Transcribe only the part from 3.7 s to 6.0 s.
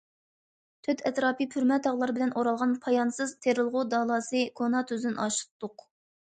دالاسى كونا تۈزدىن ئاشتۇق.